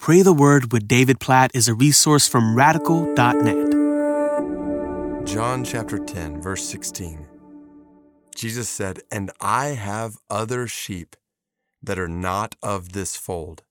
[0.00, 3.70] Pray the Word with David Platt is a resource from radical.net.
[5.26, 7.26] John chapter 10, verse 16.
[8.34, 11.16] Jesus said, And I have other sheep
[11.82, 13.62] that are not of this fold.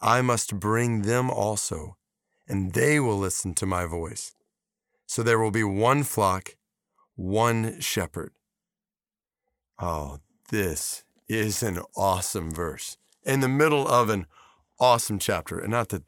[0.00, 1.96] I must bring them also,
[2.46, 4.36] and they will listen to my voice.
[5.06, 6.54] So there will be one flock,
[7.16, 8.30] one shepherd.
[9.80, 10.20] Oh,
[10.50, 14.26] this is an awesome verse in the middle of an
[14.80, 15.58] awesome chapter.
[15.58, 16.04] And not that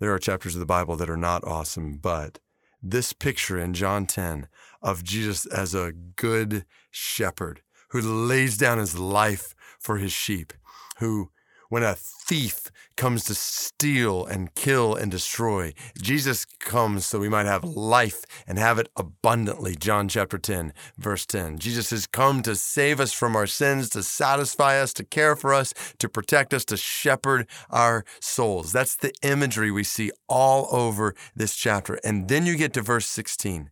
[0.00, 2.38] there are chapters of the Bible that are not awesome, but
[2.82, 4.48] this picture in John 10
[4.82, 10.52] of Jesus as a good shepherd who lays down his life for his sheep,
[10.98, 11.30] who
[11.72, 17.46] when a thief comes to steal and kill and destroy, Jesus comes so we might
[17.46, 19.74] have life and have it abundantly.
[19.74, 21.58] John chapter 10, verse 10.
[21.58, 25.54] Jesus has come to save us from our sins, to satisfy us, to care for
[25.54, 28.70] us, to protect us, to shepherd our souls.
[28.72, 31.98] That's the imagery we see all over this chapter.
[32.04, 33.70] And then you get to verse 16.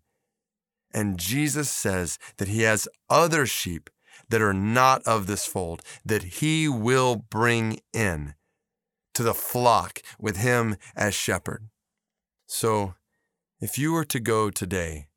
[0.95, 3.91] And Jesus says that he has other sheep
[4.31, 8.35] that are not of this fold, that he will bring in
[9.15, 11.69] to the flock with him as shepherd.
[12.47, 12.95] So,
[13.61, 15.09] if you were to go today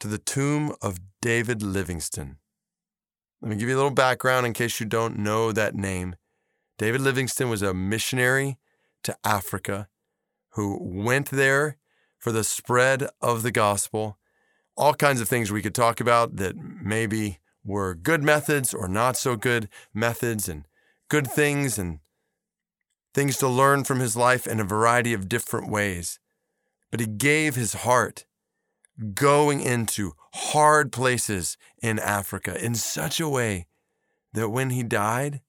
[0.00, 2.38] to the tomb of David Livingstone,
[3.40, 6.16] let me give you a little background in case you don't know that name.
[6.78, 8.58] David Livingstone was a missionary
[9.04, 9.88] to Africa
[10.50, 11.76] who went there
[12.18, 14.18] for the spread of the gospel.
[14.76, 19.16] All kinds of things we could talk about that maybe were good methods or not
[19.16, 20.66] so good methods, and
[21.08, 21.98] good things and
[23.12, 26.18] things to learn from his life in a variety of different ways.
[26.90, 28.24] But he gave his heart
[29.14, 33.66] going into hard places in Africa in such a way
[34.32, 35.40] that when he died,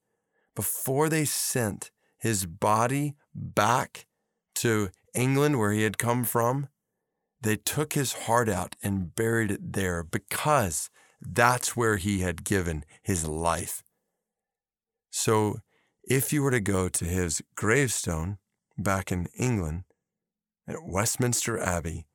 [0.56, 4.08] before they sent his body back
[4.56, 6.68] to England, where he had come from,
[7.42, 10.90] they took his heart out and buried it there because
[11.22, 13.84] that's where he had given his life.
[15.10, 15.60] So,
[16.04, 18.38] if you were to go to his gravestone
[18.78, 19.84] back in England
[20.68, 22.06] at Westminster Abbey,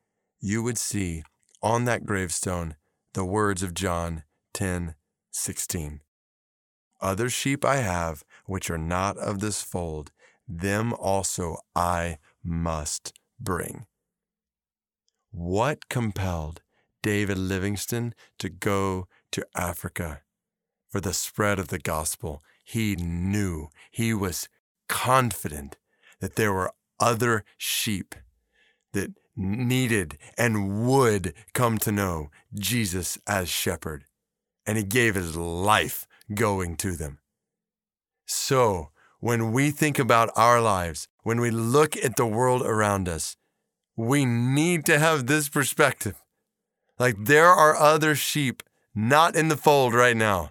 [0.40, 1.22] you would see
[1.62, 2.76] on that gravestone
[3.14, 4.24] the words of John
[4.54, 4.94] 10
[5.30, 6.00] 16.
[7.00, 10.12] Other sheep I have, which are not of this fold,
[10.46, 13.86] them also I must bring.
[15.30, 16.62] What compelled
[17.02, 20.22] David Livingstone to go to Africa
[20.88, 22.42] for the spread of the gospel.
[22.64, 24.48] He knew, he was
[24.88, 25.76] confident
[26.20, 28.14] that there were other sheep
[28.92, 34.04] that needed and would come to know Jesus as shepherd.
[34.66, 37.19] And he gave his life going to them.
[38.26, 43.36] So, when we think about our lives, when we look at the world around us,
[43.96, 46.21] we need to have this perspective
[46.98, 48.62] like there are other sheep
[48.94, 50.50] not in the fold right now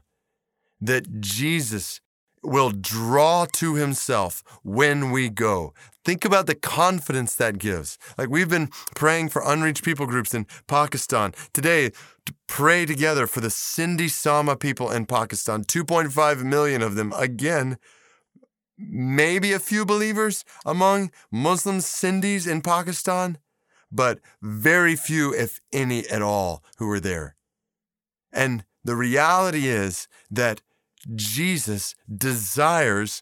[0.80, 2.02] that Jesus
[2.44, 5.74] will draw to himself when we go.
[6.04, 8.00] Think about the confidence that gives.
[8.18, 11.34] Like we've been praying for unreached people groups in Pakistan.
[11.54, 11.92] Today,
[12.26, 17.14] to pray together for the Sindhi Sama people in Pakistan, 2.5 million of them.
[17.16, 17.78] Again,
[18.78, 23.38] maybe a few believers among Muslim Sindhis in Pakistan
[23.92, 27.36] but very few, if any at all, who were there.
[28.32, 30.62] And the reality is that
[31.16, 33.22] Jesus desires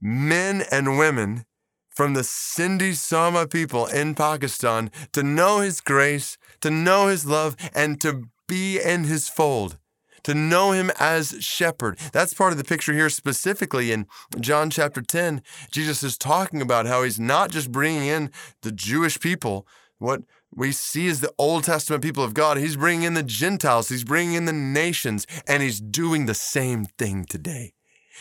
[0.00, 1.44] men and women
[1.88, 7.56] from the Sindhi Sama people in Pakistan to know his grace, to know his love,
[7.74, 9.78] and to be in his fold
[10.24, 11.98] to know him as shepherd.
[12.12, 14.06] That's part of the picture here specifically in
[14.40, 15.42] John chapter 10.
[15.70, 18.30] Jesus is talking about how he's not just bringing in
[18.62, 19.66] the Jewish people,
[19.98, 20.22] what
[20.54, 22.58] we see is the Old Testament people of God.
[22.58, 26.84] He's bringing in the Gentiles, he's bringing in the nations, and he's doing the same
[26.84, 27.72] thing today.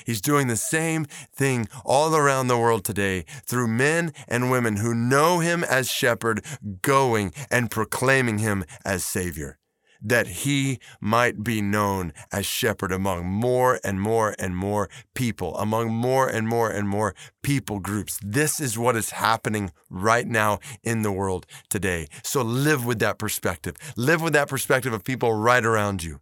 [0.06, 4.96] He's doing the same thing all around the world today through men and women who
[4.96, 6.44] know him as shepherd,
[6.82, 9.60] going and proclaiming him as Savior
[10.04, 15.92] that he might be known as shepherd among more and more and more people, among
[15.92, 18.20] more and more and more people groups.
[18.24, 22.08] This is what is happening right now in the world today.
[22.24, 23.76] So live with that perspective.
[23.96, 26.20] Live with that perspective of people right around you.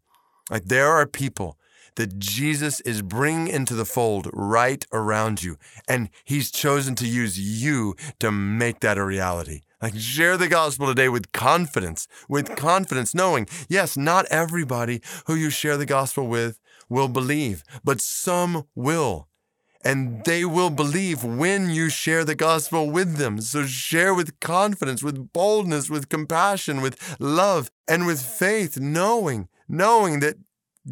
[0.50, 1.58] Like there are people
[1.96, 5.58] that Jesus is bringing into the fold right around you,
[5.88, 9.62] and he's chosen to use you to make that a reality.
[9.82, 15.50] Like share the gospel today with confidence, with confidence, knowing, yes, not everybody who you
[15.50, 19.28] share the gospel with will believe, but some will.
[19.84, 23.42] and they will believe when you share the gospel with them.
[23.42, 30.20] So share with confidence, with boldness, with compassion, with love, and with faith, knowing, knowing
[30.20, 30.36] that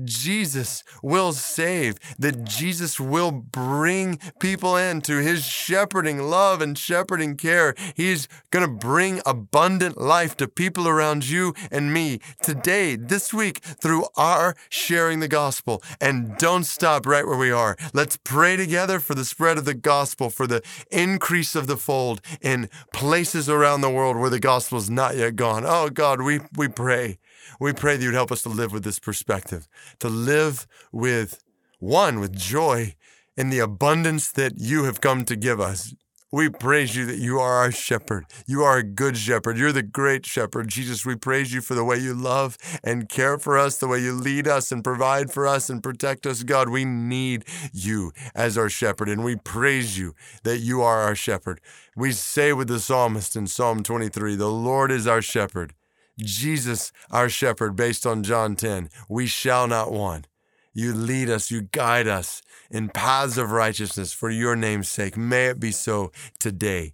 [0.04, 7.74] Jesus will save, that Jesus will bring people into his shepherding love and shepherding care.
[7.96, 13.60] He's going to bring abundant life to people around you and me today, this week,
[13.60, 15.82] through our sharing the gospel.
[16.00, 17.76] And don't stop right where we are.
[17.94, 20.62] Let's pray together for the spread of the gospel, for the
[20.92, 25.36] increase of the fold in places around the world where the gospel is not yet
[25.36, 25.64] gone.
[25.66, 27.18] Oh God, we, we pray
[27.60, 29.68] we pray that you'd help us to live with this perspective,
[30.00, 31.44] to live with
[31.80, 32.96] one, with joy
[33.38, 35.94] in the abundance that you have come to give us.
[36.32, 38.26] We praise you that you are our shepherd.
[38.46, 39.58] You are a good shepherd.
[39.58, 40.68] You're the great shepherd.
[40.68, 44.00] Jesus, we praise you for the way you love and care for us, the way
[44.00, 46.44] you lead us and provide for us and protect us.
[46.44, 50.14] God, we need you as our shepherd, and we praise you
[50.44, 51.62] that you are our shepherd.
[51.96, 55.74] We say with the psalmist in Psalm 23 The Lord is our shepherd.
[56.20, 58.90] Jesus, our shepherd, based on John 10.
[59.08, 60.28] We shall not want.
[60.74, 65.18] You lead us, you guide us in paths of righteousness for your name's sake.
[65.18, 66.94] May it be so today.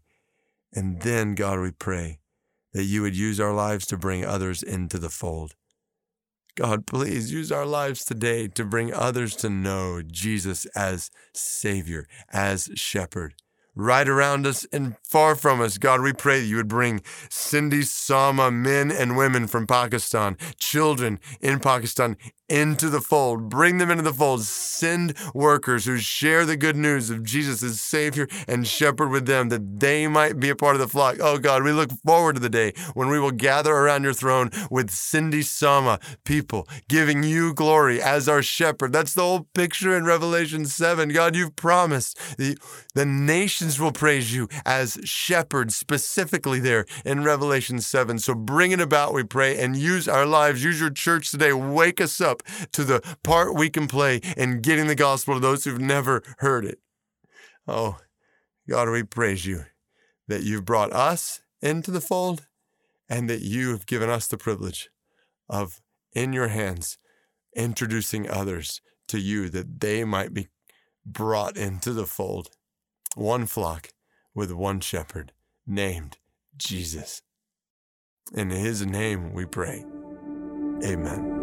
[0.73, 2.19] And then, God, we pray
[2.73, 5.55] that you would use our lives to bring others into the fold.
[6.55, 12.69] God, please use our lives today to bring others to know Jesus as Savior, as
[12.75, 13.35] Shepherd
[13.75, 15.77] right around us and far from us.
[15.77, 16.99] God, we pray that you would bring
[17.29, 22.17] Sindhi Sama men and women from Pakistan, children in Pakistan,
[22.49, 23.49] into the fold.
[23.49, 24.41] Bring them into the fold.
[24.41, 29.49] Send workers who share the good news of Jesus as Savior and shepherd with them
[29.49, 31.17] that they might be a part of the flock.
[31.19, 34.49] Oh God, we look forward to the day when we will gather around your throne
[34.69, 38.91] with Sindhi Sama people, giving you glory as our shepherd.
[38.91, 41.09] That's the whole picture in Revelation 7.
[41.09, 42.57] God, you've promised the,
[42.93, 48.19] the nations will praise you as shepherd, specifically there in Revelation 7.
[48.19, 50.63] So bring it about, we pray, and use our lives.
[50.63, 51.53] Use your church today.
[51.53, 55.39] Wake us up up to the part we can play in getting the gospel to
[55.39, 56.79] those who've never heard it.
[57.67, 57.97] Oh,
[58.69, 59.65] God, we praise you
[60.27, 62.47] that you've brought us into the fold
[63.09, 64.89] and that you have given us the privilege
[65.47, 65.81] of,
[66.13, 66.97] in your hands,
[67.55, 70.47] introducing others to you that they might be
[71.05, 72.49] brought into the fold.
[73.15, 73.89] One flock
[74.33, 75.31] with one shepherd
[75.65, 76.17] named
[76.57, 77.21] Jesus.
[78.33, 79.85] In his name we pray.
[80.83, 81.34] Amen.